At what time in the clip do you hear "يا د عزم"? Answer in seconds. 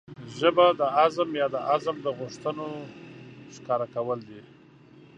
1.39-1.95